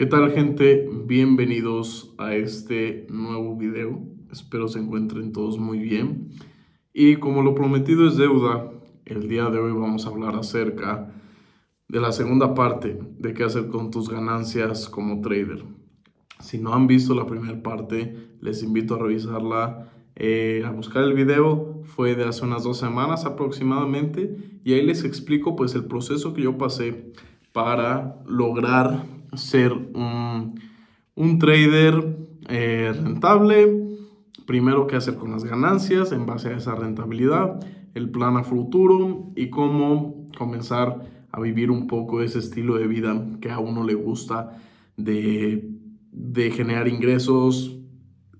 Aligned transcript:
¿Qué 0.00 0.06
tal 0.06 0.32
gente? 0.32 0.88
Bienvenidos 1.04 2.14
a 2.16 2.34
este 2.34 3.06
nuevo 3.10 3.54
video. 3.54 4.00
Espero 4.32 4.66
se 4.66 4.78
encuentren 4.78 5.30
todos 5.30 5.58
muy 5.58 5.78
bien. 5.78 6.30
Y 6.94 7.16
como 7.16 7.42
lo 7.42 7.54
prometido 7.54 8.08
es 8.08 8.16
deuda, 8.16 8.70
el 9.04 9.28
día 9.28 9.50
de 9.50 9.58
hoy 9.58 9.72
vamos 9.72 10.06
a 10.06 10.08
hablar 10.08 10.36
acerca 10.36 11.12
de 11.86 12.00
la 12.00 12.12
segunda 12.12 12.54
parte 12.54 12.98
de 13.18 13.34
qué 13.34 13.44
hacer 13.44 13.68
con 13.68 13.90
tus 13.90 14.08
ganancias 14.08 14.88
como 14.88 15.20
trader. 15.20 15.64
Si 16.38 16.56
no 16.56 16.72
han 16.72 16.86
visto 16.86 17.14
la 17.14 17.26
primera 17.26 17.62
parte, 17.62 18.16
les 18.40 18.62
invito 18.62 18.94
a 18.94 19.00
revisarla, 19.00 19.92
eh, 20.16 20.62
a 20.64 20.70
buscar 20.70 21.04
el 21.04 21.12
video. 21.12 21.82
Fue 21.84 22.14
de 22.14 22.24
hace 22.24 22.42
unas 22.46 22.64
dos 22.64 22.78
semanas 22.78 23.26
aproximadamente 23.26 24.60
y 24.64 24.72
ahí 24.72 24.82
les 24.82 25.04
explico 25.04 25.56
pues 25.56 25.74
el 25.74 25.84
proceso 25.84 26.32
que 26.32 26.40
yo 26.40 26.56
pasé 26.56 27.12
para 27.52 28.22
lograr 28.24 29.19
ser 29.34 29.72
un, 29.72 31.38
trader 31.38 32.16
eh, 32.48 32.92
rentable, 32.94 33.88
primero 34.46 34.86
qué 34.86 34.96
hacer 34.96 35.16
con 35.16 35.30
las 35.30 35.44
ganancias 35.44 36.12
en 36.12 36.26
base 36.26 36.48
a 36.48 36.56
esa 36.56 36.74
rentabilidad, 36.74 37.60
el 37.94 38.10
plan 38.10 38.36
a 38.36 38.44
futuro 38.44 39.32
y 39.36 39.50
cómo 39.50 40.26
comenzar 40.36 41.04
a 41.32 41.40
vivir 41.40 41.70
un 41.70 41.86
poco 41.86 42.22
ese 42.22 42.38
estilo 42.38 42.76
de 42.76 42.86
vida 42.86 43.26
que 43.40 43.50
a 43.50 43.58
uno 43.58 43.84
le 43.84 43.94
gusta 43.94 44.58
de, 44.96 45.70
de 46.12 46.50
generar 46.50 46.88
ingresos 46.88 47.79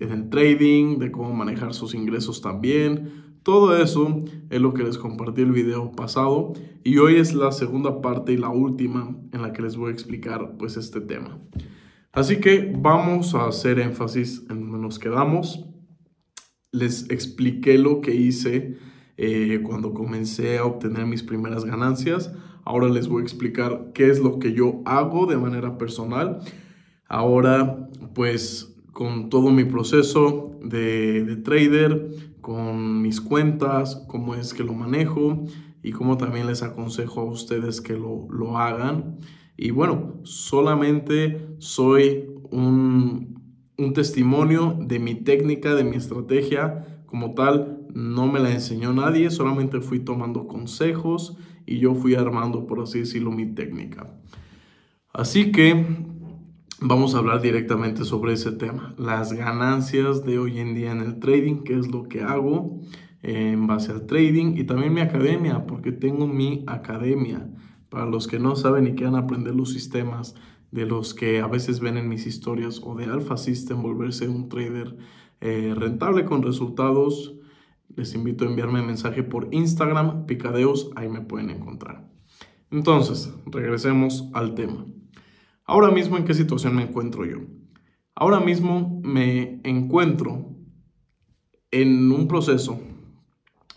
en 0.00 0.12
el 0.12 0.30
trading, 0.30 0.98
de 0.98 1.12
cómo 1.12 1.32
manejar 1.32 1.74
sus 1.74 1.94
ingresos 1.94 2.40
también, 2.40 3.30
todo 3.42 3.74
eso 3.74 4.22
es 4.50 4.60
lo 4.60 4.74
que 4.74 4.82
les 4.82 4.98
compartí 4.98 5.40
el 5.40 5.52
video 5.52 5.92
pasado 5.92 6.52
y 6.84 6.98
hoy 6.98 7.16
es 7.16 7.32
la 7.34 7.52
segunda 7.52 8.02
parte 8.02 8.32
y 8.32 8.36
la 8.36 8.50
última 8.50 9.16
en 9.32 9.40
la 9.40 9.52
que 9.52 9.62
les 9.62 9.76
voy 9.76 9.90
a 9.90 9.92
explicar 9.94 10.56
pues 10.58 10.76
este 10.76 11.00
tema. 11.00 11.38
Así 12.12 12.36
que 12.40 12.70
vamos 12.76 13.34
a 13.34 13.46
hacer 13.46 13.78
énfasis 13.78 14.44
en 14.50 14.60
donde 14.60 14.78
nos 14.78 14.98
quedamos. 14.98 15.64
Les 16.70 17.08
expliqué 17.08 17.78
lo 17.78 18.02
que 18.02 18.14
hice 18.14 18.76
eh, 19.16 19.60
cuando 19.64 19.94
comencé 19.94 20.58
a 20.58 20.66
obtener 20.66 21.06
mis 21.06 21.22
primeras 21.22 21.64
ganancias. 21.64 22.32
Ahora 22.64 22.88
les 22.90 23.08
voy 23.08 23.22
a 23.22 23.24
explicar 23.24 23.92
qué 23.94 24.10
es 24.10 24.20
lo 24.20 24.38
que 24.38 24.52
yo 24.52 24.82
hago 24.84 25.24
de 25.24 25.38
manera 25.38 25.78
personal. 25.78 26.40
Ahora 27.08 27.88
pues 28.14 28.69
con 28.92 29.30
todo 29.30 29.50
mi 29.50 29.64
proceso 29.64 30.58
de, 30.62 31.24
de 31.24 31.36
trader, 31.36 32.10
con 32.40 33.02
mis 33.02 33.20
cuentas, 33.20 34.04
cómo 34.08 34.34
es 34.34 34.54
que 34.54 34.64
lo 34.64 34.74
manejo 34.74 35.44
y 35.82 35.92
cómo 35.92 36.16
también 36.16 36.46
les 36.46 36.62
aconsejo 36.62 37.20
a 37.20 37.24
ustedes 37.24 37.80
que 37.80 37.94
lo, 37.94 38.26
lo 38.30 38.58
hagan. 38.58 39.18
Y 39.56 39.70
bueno, 39.70 40.20
solamente 40.24 41.54
soy 41.58 42.30
un, 42.50 43.40
un 43.76 43.92
testimonio 43.92 44.76
de 44.80 44.98
mi 44.98 45.14
técnica, 45.14 45.74
de 45.74 45.84
mi 45.84 45.96
estrategia. 45.96 47.02
Como 47.06 47.34
tal, 47.34 47.86
no 47.94 48.26
me 48.26 48.40
la 48.40 48.52
enseñó 48.52 48.92
nadie, 48.92 49.30
solamente 49.30 49.80
fui 49.80 50.00
tomando 50.00 50.46
consejos 50.46 51.36
y 51.66 51.78
yo 51.78 51.94
fui 51.94 52.14
armando, 52.14 52.66
por 52.66 52.80
así 52.80 53.00
decirlo, 53.00 53.30
mi 53.30 53.46
técnica. 53.46 54.14
Así 55.12 55.50
que 55.50 55.84
vamos 56.80 57.14
a 57.14 57.18
hablar 57.18 57.42
directamente 57.42 58.04
sobre 58.04 58.32
ese 58.32 58.52
tema. 58.52 58.94
Las 58.98 59.32
ganancias 59.32 60.24
de 60.24 60.38
hoy 60.38 60.58
en 60.58 60.74
día 60.74 60.92
en 60.92 61.00
el 61.00 61.20
trading, 61.20 61.62
qué 61.62 61.78
es 61.78 61.88
lo 61.88 62.04
que 62.04 62.22
hago 62.22 62.80
en 63.22 63.66
base 63.66 63.92
al 63.92 64.06
trading 64.06 64.56
y 64.56 64.64
también 64.64 64.94
mi 64.94 65.00
academia, 65.00 65.66
porque 65.66 65.92
tengo 65.92 66.26
mi 66.26 66.64
academia. 66.66 67.48
Para 67.90 68.06
los 68.06 68.26
que 68.26 68.38
no 68.38 68.56
saben 68.56 68.86
y 68.86 68.94
quieran 68.94 69.16
aprender 69.16 69.54
los 69.54 69.72
sistemas 69.72 70.34
de 70.70 70.86
los 70.86 71.12
que 71.12 71.40
a 71.40 71.48
veces 71.48 71.80
ven 71.80 71.96
en 71.96 72.08
mis 72.08 72.26
historias 72.26 72.80
o 72.84 72.94
de 72.94 73.06
Alpha 73.06 73.36
System 73.36 73.82
volverse 73.82 74.28
un 74.28 74.48
trader 74.48 74.96
eh, 75.40 75.74
rentable 75.76 76.24
con 76.24 76.42
resultados, 76.42 77.34
les 77.96 78.14
invito 78.14 78.44
a 78.44 78.48
enviarme 78.48 78.82
mensaje 78.82 79.22
por 79.24 79.48
Instagram, 79.50 80.26
Picadeos, 80.26 80.90
ahí 80.94 81.08
me 81.08 81.20
pueden 81.20 81.50
encontrar. 81.50 82.08
Entonces, 82.70 83.34
regresemos 83.46 84.28
al 84.32 84.54
tema. 84.54 84.86
Ahora 85.70 85.92
mismo, 85.92 86.16
¿en 86.16 86.24
qué 86.24 86.34
situación 86.34 86.74
me 86.74 86.82
encuentro 86.82 87.24
yo? 87.24 87.42
Ahora 88.16 88.40
mismo 88.40 89.00
me 89.04 89.60
encuentro 89.62 90.48
en 91.70 92.10
un 92.10 92.26
proceso 92.26 92.80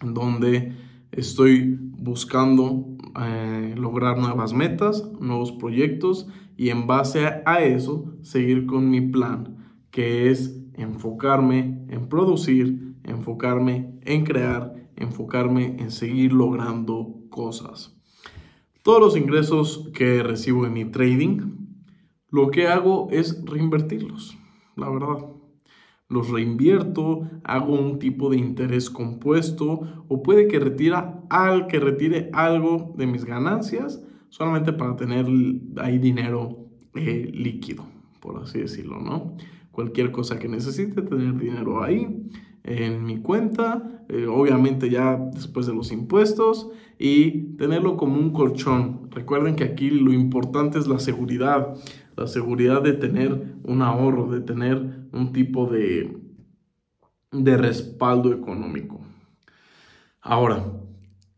donde 0.02 0.74
estoy 1.12 1.78
buscando 1.92 2.88
eh, 3.22 3.76
lograr 3.78 4.18
nuevas 4.18 4.54
metas, 4.54 5.08
nuevos 5.20 5.52
proyectos 5.52 6.28
y 6.58 6.70
en 6.70 6.88
base 6.88 7.28
a 7.46 7.62
eso 7.62 8.16
seguir 8.24 8.66
con 8.66 8.90
mi 8.90 9.02
plan, 9.02 9.56
que 9.92 10.32
es 10.32 10.60
enfocarme 10.74 11.86
en 11.90 12.10
producir, 12.10 12.96
enfocarme 13.04 14.00
en 14.02 14.24
crear, 14.24 14.74
enfocarme 14.96 15.76
en 15.78 15.92
seguir 15.92 16.34
logrando 16.34 17.20
cosas. 17.30 17.96
Todos 18.82 19.00
los 19.00 19.16
ingresos 19.16 19.92
que 19.94 20.24
recibo 20.24 20.66
en 20.66 20.74
mi 20.74 20.86
trading 20.86 21.63
lo 22.34 22.50
que 22.50 22.68
hago 22.68 23.10
es 23.12 23.46
reinvertirlos, 23.46 24.36
la 24.76 24.90
verdad. 24.90 25.28
Los 26.10 26.32
reinvierto, 26.32 27.30
hago 27.44 27.76
un 27.76 28.00
tipo 28.00 28.32
de 28.32 28.38
interés 28.38 28.90
compuesto 28.90 29.82
o 30.08 30.24
puede 30.24 30.48
que 30.48 30.58
retira 30.58 31.22
al 31.30 31.68
que 31.68 31.80
retire 31.80 32.32
algo 32.34 32.96
de 32.98 33.06
mis 33.06 33.24
ganancias 33.24 34.04
solamente 34.30 34.74
para 34.74 34.96
tener 34.96 35.28
ahí 35.78 36.00
dinero 36.00 36.70
eh, 36.96 37.30
líquido, 37.32 37.86
por 38.20 38.42
así 38.42 38.62
decirlo, 38.62 39.00
¿no? 39.00 39.38
Cualquier 39.72 40.12
cosa 40.12 40.40
que 40.40 40.48
necesite, 40.48 41.04
tener 41.04 41.38
dinero 41.38 41.84
ahí 41.84 42.32
en 42.64 43.06
mi 43.06 43.18
cuenta, 43.18 44.04
eh, 44.10 44.26
obviamente 44.26 44.90
ya 44.90 45.18
después 45.18 45.68
de 45.68 45.74
los 45.74 45.92
impuestos 45.92 46.72
y 46.98 47.56
tenerlo 47.58 47.98
como 47.98 48.18
un 48.18 48.32
colchón. 48.32 49.10
Recuerden 49.12 49.56
que 49.56 49.66
aquí 49.66 49.90
lo 49.90 50.14
importante 50.14 50.80
es 50.80 50.88
la 50.88 51.00
seguridad 51.00 51.76
la 52.16 52.28
seguridad 52.28 52.82
de 52.82 52.94
tener 52.94 53.56
un 53.64 53.82
ahorro, 53.82 54.32
de 54.32 54.42
tener 54.42 55.08
un 55.12 55.32
tipo 55.34 55.68
de, 55.68 56.18
de 57.32 57.58
respaldo 57.58 58.32
económico. 58.32 59.02
Ahora, 60.22 60.66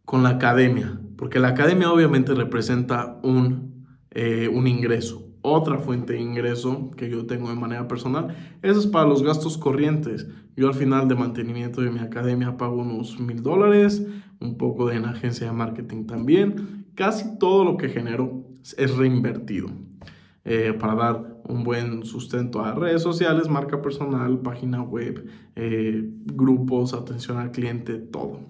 con 0.06 0.24
la 0.24 0.30
academia, 0.30 1.00
porque 1.18 1.40
la 1.40 1.50
academia 1.50 1.92
obviamente 1.92 2.34
representa 2.34 3.20
un, 3.24 3.88
eh, 4.12 4.50
un 4.54 4.68
ingreso, 4.68 5.26
otra 5.42 5.78
fuente 5.78 6.14
de 6.14 6.22
ingreso 6.22 6.92
que 6.98 7.10
yo 7.10 7.26
tengo 7.26 7.50
de 7.50 7.56
manera 7.56 7.88
personal. 7.88 8.36
Eso 8.62 8.80
es 8.80 8.88
para 8.88 9.08
los 9.08 9.24
gastos 9.24 9.58
corrientes. 9.58 10.28
Yo 10.56 10.68
al 10.68 10.74
final 10.74 11.08
de 11.08 11.16
mantenimiento 11.16 11.82
de 11.82 11.92
mi 11.92 12.00
academia 12.00 12.58
pago 12.58 12.78
unos 12.78 13.20
mil 13.20 13.44
dólares, 13.44 14.06
un 14.40 14.58
poco 14.58 14.88
de 14.88 14.96
en 14.96 15.06
agencia 15.06 15.48
de 15.48 15.54
marketing 15.54 16.06
también. 16.06 16.86
Casi 16.96 17.38
todo 17.38 17.64
lo 17.64 17.78
que 17.78 17.90
genero 17.90 18.44
es 18.78 18.96
reinvertido. 18.96 19.68
Eh, 20.48 20.74
para 20.80 20.94
dar 20.94 21.42
un 21.48 21.64
buen 21.64 22.04
sustento 22.04 22.64
a 22.64 22.76
redes 22.76 23.02
sociales, 23.02 23.50
marca 23.50 23.82
personal, 23.82 24.38
página 24.42 24.84
web, 24.84 25.26
eh, 25.56 26.08
grupos, 26.24 26.94
atención 26.94 27.40
al 27.40 27.50
cliente, 27.50 27.96
todo. 27.96 28.42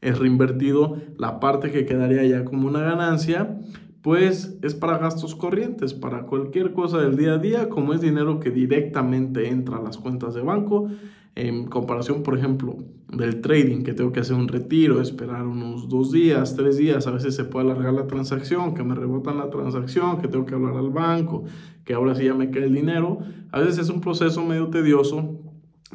Es 0.00 0.16
reinvertido 0.16 0.96
la 1.18 1.40
parte 1.40 1.72
que 1.72 1.86
quedaría 1.86 2.24
ya 2.24 2.44
como 2.44 2.68
una 2.68 2.82
ganancia, 2.82 3.58
pues 4.00 4.58
es 4.62 4.74
para 4.74 4.98
gastos 4.98 5.34
corrientes, 5.34 5.92
para 5.92 6.22
cualquier 6.22 6.72
cosa 6.72 6.98
del 6.98 7.16
día 7.16 7.34
a 7.34 7.38
día, 7.38 7.68
como 7.68 7.94
es 7.94 8.00
dinero 8.00 8.38
que 8.38 8.50
directamente 8.52 9.48
entra 9.48 9.78
a 9.78 9.82
las 9.82 9.98
cuentas 9.98 10.34
de 10.34 10.42
banco, 10.42 10.88
en 11.34 11.66
comparación, 11.66 12.22
por 12.22 12.36
ejemplo, 12.36 12.76
del 13.08 13.40
trading, 13.40 13.82
que 13.82 13.92
tengo 13.92 14.12
que 14.12 14.20
hacer 14.20 14.36
un 14.36 14.48
retiro, 14.48 15.00
esperar 15.00 15.46
unos 15.46 15.88
dos 15.88 16.12
días, 16.12 16.54
tres 16.54 16.76
días, 16.76 17.06
a 17.06 17.10
veces 17.10 17.34
se 17.34 17.44
puede 17.44 17.70
alargar 17.70 17.92
la 17.92 18.06
transacción, 18.06 18.74
que 18.74 18.84
me 18.84 18.94
rebotan 18.94 19.38
la 19.38 19.50
transacción, 19.50 20.20
que 20.20 20.28
tengo 20.28 20.46
que 20.46 20.54
hablar 20.54 20.76
al 20.76 20.90
banco, 20.90 21.44
que 21.84 21.94
ahora 21.94 22.14
sí 22.14 22.24
ya 22.24 22.34
me 22.34 22.50
cae 22.50 22.64
el 22.64 22.74
dinero. 22.74 23.18
A 23.52 23.60
veces 23.60 23.78
es 23.78 23.90
un 23.90 24.00
proceso 24.00 24.44
medio 24.44 24.68
tedioso, 24.68 25.40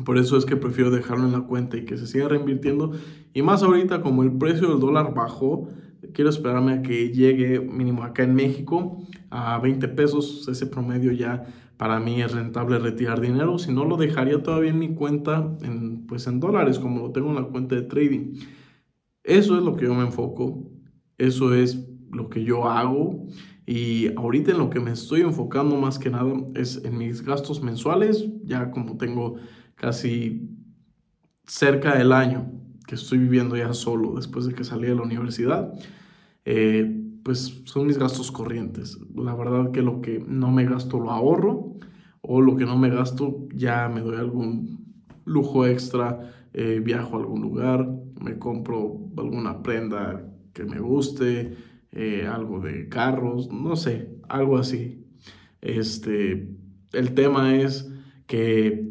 por 0.03 0.17
eso 0.17 0.37
es 0.37 0.45
que 0.45 0.57
prefiero 0.57 0.91
dejarlo 0.91 1.25
en 1.25 1.31
la 1.31 1.41
cuenta 1.41 1.77
y 1.77 1.85
que 1.85 1.97
se 1.97 2.07
siga 2.07 2.27
reinvirtiendo. 2.27 2.91
Y 3.33 3.41
más 3.41 3.63
ahorita, 3.63 4.01
como 4.01 4.23
el 4.23 4.33
precio 4.33 4.69
del 4.69 4.79
dólar 4.79 5.13
bajó, 5.13 5.69
quiero 6.13 6.29
esperarme 6.29 6.73
a 6.73 6.81
que 6.81 7.09
llegue 7.09 7.59
mínimo 7.59 8.03
acá 8.03 8.23
en 8.23 8.35
México 8.35 8.97
a 9.29 9.57
20 9.59 9.87
pesos, 9.89 10.47
ese 10.47 10.65
promedio 10.65 11.11
ya 11.11 11.45
para 11.77 11.99
mí 11.99 12.21
es 12.21 12.31
rentable 12.31 12.79
retirar 12.79 13.21
dinero, 13.21 13.57
si 13.57 13.71
no 13.73 13.85
lo 13.85 13.97
dejaría 13.97 14.41
todavía 14.41 14.69
en 14.69 14.79
mi 14.79 14.93
cuenta 14.93 15.55
en, 15.61 16.05
pues 16.07 16.27
en 16.27 16.39
dólares, 16.39 16.79
como 16.79 17.01
lo 17.01 17.11
tengo 17.11 17.29
en 17.29 17.35
la 17.35 17.43
cuenta 17.43 17.75
de 17.75 17.83
trading. 17.83 18.35
Eso 19.23 19.57
es 19.57 19.63
lo 19.63 19.75
que 19.75 19.85
yo 19.85 19.93
me 19.93 20.03
enfoco, 20.03 20.71
eso 21.17 21.53
es 21.53 21.87
lo 22.11 22.29
que 22.29 22.43
yo 22.43 22.69
hago 22.69 23.27
y 23.65 24.15
ahorita 24.15 24.51
en 24.51 24.59
lo 24.59 24.69
que 24.69 24.79
me 24.79 24.91
estoy 24.91 25.21
enfocando 25.21 25.75
más 25.75 25.97
que 25.97 26.09
nada 26.09 26.31
es 26.53 26.83
en 26.83 26.97
mis 26.97 27.23
gastos 27.23 27.61
mensuales, 27.61 28.25
ya 28.43 28.69
como 28.71 28.97
tengo 28.97 29.35
casi 29.75 30.49
cerca 31.45 31.97
del 31.97 32.11
año 32.11 32.51
que 32.87 32.95
estoy 32.95 33.17
viviendo 33.17 33.57
ya 33.57 33.73
solo 33.73 34.13
después 34.15 34.45
de 34.45 34.53
que 34.53 34.63
salí 34.63 34.87
de 34.87 34.95
la 34.95 35.01
universidad. 35.01 35.73
Eh, 36.45 37.04
pues 37.25 37.63
son 37.65 37.87
mis 37.87 37.97
gastos 37.97 38.31
corrientes. 38.31 38.99
La 39.15 39.33
verdad 39.33 39.71
que 39.71 39.81
lo 39.81 39.99
que 39.99 40.23
no 40.27 40.51
me 40.51 40.63
gasto 40.63 40.99
lo 40.99 41.09
ahorro 41.09 41.73
o 42.21 42.39
lo 42.39 42.55
que 42.55 42.67
no 42.67 42.77
me 42.77 42.91
gasto 42.91 43.47
ya 43.51 43.89
me 43.89 44.01
doy 44.01 44.17
algún 44.17 44.93
lujo 45.25 45.65
extra, 45.65 46.31
eh, 46.53 46.79
viajo 46.83 47.15
a 47.15 47.19
algún 47.21 47.41
lugar, 47.41 47.89
me 48.21 48.37
compro 48.37 49.09
alguna 49.17 49.63
prenda 49.63 50.23
que 50.53 50.65
me 50.65 50.79
guste, 50.79 51.57
eh, 51.91 52.27
algo 52.31 52.59
de 52.59 52.89
carros, 52.89 53.51
no 53.51 53.75
sé, 53.75 54.19
algo 54.29 54.59
así. 54.59 55.03
Este, 55.61 56.55
el 56.93 57.15
tema 57.15 57.55
es 57.55 57.91
que, 58.27 58.87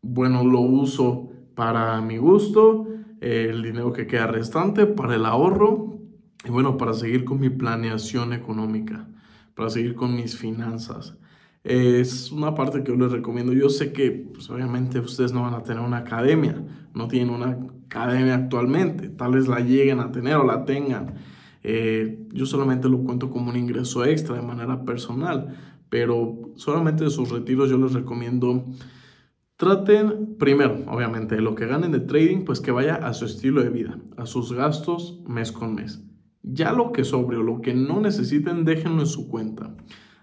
bueno, 0.00 0.44
lo 0.44 0.60
uso 0.60 1.32
para 1.56 2.00
mi 2.02 2.18
gusto, 2.18 2.86
el 3.20 3.64
dinero 3.64 3.92
que 3.92 4.06
queda 4.06 4.28
restante 4.28 4.86
para 4.86 5.16
el 5.16 5.26
ahorro 5.26 5.87
y 6.44 6.50
bueno, 6.50 6.76
para 6.76 6.94
seguir 6.94 7.24
con 7.24 7.40
mi 7.40 7.50
planeación 7.50 8.32
económica, 8.32 9.08
para 9.54 9.70
seguir 9.70 9.94
con 9.94 10.14
mis 10.14 10.36
finanzas. 10.36 11.16
Es 11.64 12.30
una 12.30 12.54
parte 12.54 12.82
que 12.82 12.92
yo 12.92 12.96
les 12.96 13.12
recomiendo. 13.12 13.52
Yo 13.52 13.68
sé 13.68 13.92
que 13.92 14.10
pues, 14.10 14.48
obviamente 14.48 15.00
ustedes 15.00 15.32
no 15.32 15.42
van 15.42 15.54
a 15.54 15.62
tener 15.62 15.82
una 15.82 15.98
academia, 15.98 16.64
no 16.94 17.08
tienen 17.08 17.30
una 17.30 17.58
academia 17.86 18.36
actualmente, 18.36 19.08
tal 19.08 19.32
vez 19.32 19.48
la 19.48 19.60
lleguen 19.60 20.00
a 20.00 20.12
tener 20.12 20.36
o 20.36 20.44
la 20.44 20.64
tengan. 20.64 21.14
Eh, 21.64 22.26
yo 22.32 22.46
solamente 22.46 22.88
lo 22.88 23.02
cuento 23.02 23.30
como 23.30 23.50
un 23.50 23.56
ingreso 23.56 24.04
extra 24.04 24.36
de 24.36 24.42
manera 24.42 24.84
personal, 24.84 25.56
pero 25.88 26.52
solamente 26.54 27.04
de 27.04 27.10
sus 27.10 27.30
retiros 27.30 27.68
yo 27.68 27.78
les 27.78 27.92
recomiendo 27.92 28.64
Traten 29.58 30.36
primero, 30.38 30.84
obviamente, 30.86 31.40
lo 31.40 31.56
que 31.56 31.66
ganen 31.66 31.90
de 31.90 31.98
trading, 31.98 32.44
pues 32.44 32.60
que 32.60 32.70
vaya 32.70 32.94
a 32.94 33.12
su 33.12 33.24
estilo 33.24 33.60
de 33.60 33.70
vida, 33.70 33.98
a 34.16 34.24
sus 34.24 34.52
gastos 34.52 35.20
mes 35.26 35.50
con 35.50 35.74
mes. 35.74 36.00
Ya 36.42 36.72
lo 36.72 36.92
que 36.92 37.04
sobre 37.04 37.36
o 37.36 37.42
lo 37.42 37.60
que 37.60 37.74
no 37.74 38.00
necesiten, 38.00 38.64
déjenlo 38.64 39.00
en 39.00 39.06
su 39.06 39.28
cuenta. 39.28 39.74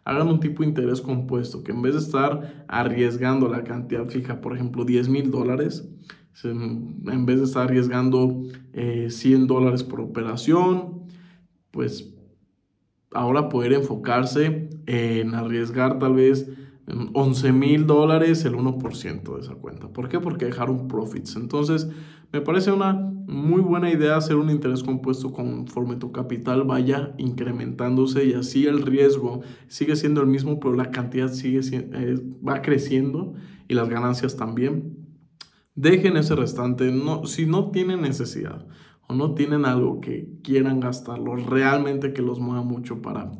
Hagan 0.04 0.28
un 0.28 0.40
tipo 0.40 0.62
de 0.64 0.70
interés 0.70 1.02
compuesto, 1.02 1.64
que 1.64 1.72
en 1.72 1.82
vez 1.82 1.94
de 1.94 2.00
estar 2.00 2.66
arriesgando 2.68 3.48
la 3.48 3.64
cantidad 3.64 4.08
fija, 4.08 4.40
por 4.40 4.56
ejemplo, 4.56 4.86
10 4.86 5.10
mil 5.10 5.32
dólares, 5.32 5.90
en 6.44 7.26
vez 7.26 7.40
de 7.40 7.46
estar 7.46 7.64
arriesgando 7.64 8.44
100 8.74 8.74
eh, 8.74 9.46
dólares 9.48 9.84
por 9.84 10.02
operación, 10.02 11.06
pues 11.72 12.14
ahora 13.12 13.50
poder 13.50 13.74
enfocarse 13.74 14.70
en 14.86 15.34
arriesgar 15.34 15.98
tal 16.00 16.16
vez 16.16 16.50
11 16.88 17.52
mil 17.52 17.88
dólares 17.88 18.46
el 18.46 18.54
1% 18.54 19.36
de 19.36 19.42
esa 19.42 19.56
cuenta. 19.56 19.88
¿Por 19.88 20.08
qué? 20.08 20.20
Porque 20.20 20.46
dejaron 20.46 20.88
profits. 20.88 21.36
Entonces, 21.36 21.90
me 22.32 22.42
parece 22.42 22.72
una 22.72 23.12
muy 23.28 23.62
buena 23.62 23.90
idea 23.90 24.18
hacer 24.18 24.36
un 24.36 24.50
interés 24.50 24.84
compuesto 24.84 25.32
conforme 25.32 25.96
tu 25.96 26.12
capital 26.12 26.64
vaya 26.64 27.14
incrementándose 27.18 28.26
y 28.26 28.34
así 28.34 28.68
el 28.68 28.84
riesgo 28.84 29.42
sigue 29.68 29.96
siendo 29.96 30.22
el 30.22 30.28
mismo, 30.28 30.60
pero 30.60 30.76
la 30.76 30.92
cantidad 30.92 31.32
sigue, 31.32 31.62
eh, 31.74 32.18
va 32.48 32.62
creciendo 32.62 33.34
y 33.68 33.74
las 33.74 33.90
ganancias 33.90 34.36
también. 34.36 34.98
Dejen 35.74 36.18
ese 36.18 36.36
restante, 36.36 36.92
no, 36.92 37.26
si 37.26 37.46
no 37.46 37.72
tienen 37.72 38.02
necesidad 38.02 38.66
o 39.08 39.14
no 39.14 39.34
tienen 39.34 39.66
algo 39.66 40.00
que 40.00 40.30
quieran 40.44 40.80
gastarlo, 40.80 41.36
realmente 41.36 42.14
que 42.14 42.22
los 42.22 42.40
mueva 42.40 42.64
mucho 42.64 43.02
para 43.02 43.32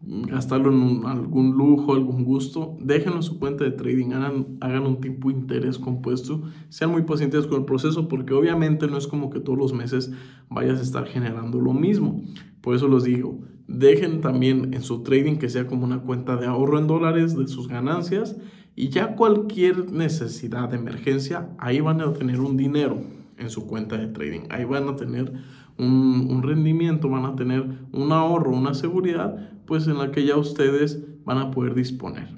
gastarlo 0.00 0.72
en 0.72 1.04
algún 1.06 1.56
lujo, 1.56 1.92
algún 1.92 2.24
gusto, 2.24 2.76
déjenlo 2.80 3.16
en 3.16 3.22
su 3.22 3.38
cuenta 3.38 3.64
de 3.64 3.72
trading, 3.72 4.12
hagan, 4.12 4.58
hagan 4.60 4.86
un 4.86 5.00
tipo 5.00 5.28
de 5.28 5.34
interés 5.34 5.78
compuesto, 5.78 6.42
sean 6.68 6.92
muy 6.92 7.02
pacientes 7.02 7.46
con 7.46 7.60
el 7.60 7.64
proceso 7.64 8.08
porque 8.08 8.32
obviamente 8.32 8.86
no 8.86 8.96
es 8.96 9.08
como 9.08 9.28
que 9.28 9.40
todos 9.40 9.58
los 9.58 9.72
meses 9.72 10.12
vayas 10.48 10.78
a 10.78 10.82
estar 10.82 11.06
generando 11.06 11.60
lo 11.60 11.72
mismo. 11.72 12.22
Por 12.60 12.76
eso 12.76 12.86
los 12.86 13.04
digo, 13.04 13.40
dejen 13.66 14.20
también 14.20 14.72
en 14.72 14.82
su 14.82 15.02
trading 15.02 15.36
que 15.36 15.48
sea 15.48 15.66
como 15.66 15.84
una 15.84 16.00
cuenta 16.00 16.36
de 16.36 16.46
ahorro 16.46 16.78
en 16.78 16.86
dólares 16.86 17.36
de 17.36 17.48
sus 17.48 17.66
ganancias 17.66 18.36
y 18.76 18.90
ya 18.90 19.16
cualquier 19.16 19.92
necesidad 19.92 20.68
de 20.68 20.76
emergencia, 20.76 21.50
ahí 21.58 21.80
van 21.80 22.00
a 22.00 22.12
tener 22.12 22.40
un 22.40 22.56
dinero 22.56 23.17
en 23.38 23.50
su 23.50 23.66
cuenta 23.66 23.96
de 23.96 24.08
trading, 24.08 24.42
ahí 24.50 24.64
van 24.64 24.88
a 24.88 24.96
tener 24.96 25.32
un, 25.78 26.42
rendimiento, 26.42 27.08
van 27.08 27.24
a 27.24 27.36
tener 27.36 27.64
un 27.92 28.12
ahorro, 28.12 28.50
una 28.50 28.74
seguridad, 28.74 29.50
pues 29.66 29.86
en 29.86 29.98
la 29.98 30.10
que 30.10 30.24
ya 30.24 30.36
ustedes 30.36 31.04
van 31.24 31.38
a 31.38 31.50
poder 31.50 31.74
disponer. 31.74 32.28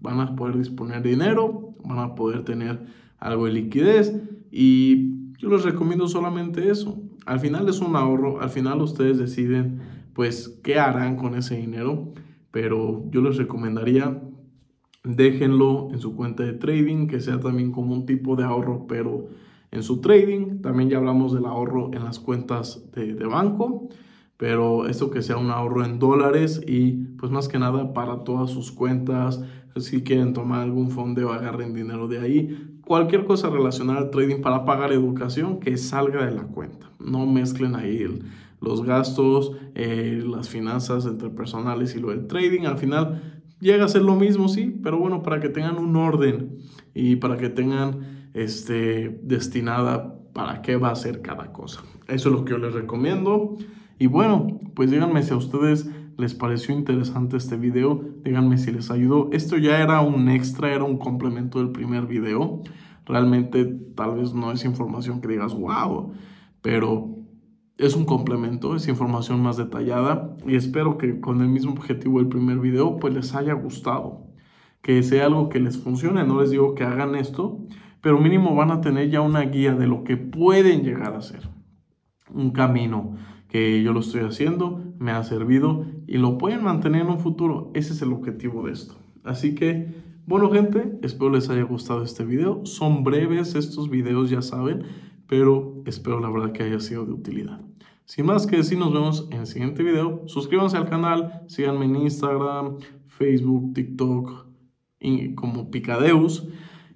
Van 0.00 0.20
a 0.20 0.36
poder 0.36 0.56
disponer 0.56 1.02
dinero, 1.02 1.74
van 1.84 1.98
a 1.98 2.14
poder 2.14 2.44
tener 2.44 2.86
algo 3.18 3.46
de 3.46 3.52
liquidez 3.52 4.14
y 4.50 5.34
yo 5.38 5.48
les 5.50 5.64
recomiendo 5.64 6.06
solamente 6.06 6.70
eso. 6.70 7.02
Al 7.24 7.40
final 7.40 7.68
es 7.68 7.80
un 7.80 7.96
ahorro, 7.96 8.40
al 8.40 8.50
final 8.50 8.80
ustedes 8.80 9.18
deciden 9.18 9.80
pues 10.12 10.60
qué 10.62 10.78
harán 10.78 11.16
con 11.16 11.34
ese 11.34 11.56
dinero, 11.56 12.12
pero 12.52 13.04
yo 13.10 13.20
les 13.22 13.36
recomendaría 13.36 14.22
déjenlo 15.06 15.88
en 15.92 16.00
su 16.00 16.16
cuenta 16.16 16.42
de 16.42 16.52
trading, 16.52 17.06
que 17.06 17.20
sea 17.20 17.38
también 17.38 17.70
como 17.70 17.94
un 17.94 18.06
tipo 18.06 18.34
de 18.34 18.44
ahorro, 18.44 18.86
pero 18.88 19.28
en 19.70 19.82
su 19.82 20.00
trading. 20.00 20.60
También 20.62 20.90
ya 20.90 20.98
hablamos 20.98 21.32
del 21.32 21.46
ahorro 21.46 21.90
en 21.92 22.04
las 22.04 22.18
cuentas 22.18 22.82
de, 22.92 23.14
banco, 23.26 23.88
pero 24.36 24.86
esto 24.86 25.10
que 25.10 25.22
sea 25.22 25.36
un 25.36 25.50
ahorro 25.50 25.84
en 25.84 25.98
dólares 25.98 26.60
y 26.66 26.92
pues 27.18 27.32
más 27.32 27.48
que 27.48 27.58
nada 27.58 27.92
para 27.92 28.24
todas 28.24 28.50
sus 28.50 28.72
cuentas, 28.72 29.42
si 29.76 30.02
quieren 30.02 30.32
tomar 30.32 30.62
algún 30.62 30.90
fondo 30.90 31.32
agarren 31.32 31.74
dinero 31.74 32.08
de 32.08 32.18
ahí. 32.18 32.78
Cualquier 32.84 33.24
cosa 33.26 33.50
relacionada 33.50 33.98
al 33.98 34.10
trading 34.10 34.40
para 34.40 34.64
pagar 34.64 34.92
educación 34.92 35.60
que 35.60 35.76
salga 35.76 36.24
de 36.24 36.32
la 36.32 36.44
cuenta. 36.44 36.90
No 36.98 37.26
mezclen 37.26 37.74
ahí 37.74 38.06
los 38.60 38.84
gastos, 38.84 39.52
eh, 39.74 40.22
las 40.26 40.48
finanzas 40.48 41.06
entre 41.06 41.28
personales 41.28 41.94
y 41.94 42.00
lo 42.00 42.10
del 42.10 42.26
trading. 42.26 42.62
Al 42.62 42.78
final 42.78 43.42
llega 43.60 43.84
a 43.84 43.88
ser 43.88 44.02
lo 44.02 44.16
mismo, 44.16 44.48
sí, 44.48 44.78
pero 44.82 44.98
bueno, 44.98 45.22
para 45.22 45.40
que 45.40 45.48
tengan 45.48 45.78
un 45.78 45.96
orden 45.96 46.58
y 46.94 47.16
para 47.16 47.36
que 47.36 47.48
tengan 47.48 48.25
este, 48.36 49.18
destinada 49.22 50.14
para 50.34 50.60
qué 50.60 50.76
va 50.76 50.90
a 50.90 50.94
ser 50.94 51.22
cada 51.22 51.52
cosa. 51.52 51.80
Eso 52.06 52.28
es 52.28 52.34
lo 52.34 52.44
que 52.44 52.52
yo 52.52 52.58
les 52.58 52.74
recomiendo. 52.74 53.56
Y 53.98 54.06
bueno, 54.06 54.60
pues 54.74 54.90
díganme 54.90 55.22
si 55.22 55.32
a 55.32 55.36
ustedes 55.36 55.88
les 56.18 56.34
pareció 56.34 56.74
interesante 56.74 57.38
este 57.38 57.56
video, 57.56 58.04
díganme 58.22 58.58
si 58.58 58.72
les 58.72 58.90
ayudó. 58.90 59.30
Esto 59.32 59.56
ya 59.56 59.80
era 59.80 60.02
un 60.02 60.28
extra, 60.28 60.74
era 60.74 60.84
un 60.84 60.98
complemento 60.98 61.58
del 61.58 61.70
primer 61.70 62.06
video. 62.06 62.62
Realmente 63.06 63.64
tal 63.94 64.16
vez 64.16 64.34
no 64.34 64.52
es 64.52 64.64
información 64.66 65.22
que 65.22 65.28
digas, 65.28 65.54
wow, 65.54 66.12
pero 66.60 67.16
es 67.78 67.96
un 67.96 68.04
complemento, 68.04 68.76
es 68.76 68.86
información 68.88 69.42
más 69.42 69.56
detallada 69.56 70.36
y 70.46 70.56
espero 70.56 70.98
que 70.98 71.20
con 71.20 71.40
el 71.40 71.48
mismo 71.48 71.72
objetivo 71.72 72.18
del 72.18 72.28
primer 72.28 72.58
video 72.58 72.96
pues 72.98 73.14
les 73.14 73.34
haya 73.34 73.54
gustado, 73.54 74.26
que 74.82 75.02
sea 75.02 75.26
algo 75.26 75.48
que 75.48 75.60
les 75.60 75.78
funcione, 75.78 76.24
no 76.24 76.40
les 76.40 76.50
digo 76.50 76.74
que 76.74 76.84
hagan 76.84 77.14
esto, 77.14 77.60
pero 78.06 78.20
mínimo 78.20 78.54
van 78.54 78.70
a 78.70 78.80
tener 78.80 79.10
ya 79.10 79.20
una 79.20 79.40
guía 79.40 79.74
de 79.74 79.88
lo 79.88 80.04
que 80.04 80.16
pueden 80.16 80.84
llegar 80.84 81.14
a 81.14 81.22
ser. 81.22 81.48
Un 82.32 82.52
camino 82.52 83.16
que 83.48 83.82
yo 83.82 83.92
lo 83.92 83.98
estoy 83.98 84.20
haciendo, 84.20 84.80
me 85.00 85.10
ha 85.10 85.24
servido 85.24 85.84
y 86.06 86.18
lo 86.18 86.38
pueden 86.38 86.62
mantener 86.62 87.00
en 87.00 87.08
un 87.08 87.18
futuro. 87.18 87.72
Ese 87.74 87.94
es 87.94 88.02
el 88.02 88.12
objetivo 88.12 88.64
de 88.64 88.74
esto. 88.74 88.94
Así 89.24 89.56
que, 89.56 89.92
bueno 90.24 90.52
gente, 90.52 91.00
espero 91.02 91.30
les 91.30 91.50
haya 91.50 91.64
gustado 91.64 92.04
este 92.04 92.24
video. 92.24 92.64
Son 92.64 93.02
breves 93.02 93.56
estos 93.56 93.90
videos, 93.90 94.30
ya 94.30 94.40
saben, 94.40 94.84
pero 95.26 95.82
espero 95.84 96.20
la 96.20 96.30
verdad 96.30 96.52
que 96.52 96.62
haya 96.62 96.78
sido 96.78 97.06
de 97.06 97.12
utilidad. 97.12 97.60
Sin 98.04 98.26
más 98.26 98.46
que 98.46 98.58
decir, 98.58 98.78
nos 98.78 98.92
vemos 98.92 99.26
en 99.32 99.40
el 99.40 99.46
siguiente 99.48 99.82
video. 99.82 100.22
Suscríbanse 100.26 100.76
al 100.76 100.88
canal, 100.88 101.42
síganme 101.48 101.86
en 101.86 101.96
Instagram, 101.96 102.76
Facebook, 103.08 103.74
TikTok, 103.74 104.46
y 105.00 105.34
como 105.34 105.72
Picadeus 105.72 106.46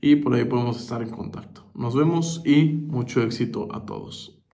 y 0.00 0.16
por 0.16 0.34
ahí 0.34 0.44
podemos 0.44 0.80
estar 0.80 1.02
en 1.02 1.10
contacto. 1.10 1.64
Nos 1.74 1.94
vemos 1.94 2.42
y 2.44 2.64
mucho 2.64 3.22
éxito 3.22 3.68
a 3.72 3.84
todos. 3.84 4.39